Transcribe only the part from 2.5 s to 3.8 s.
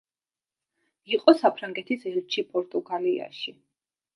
პორტუგალიაში.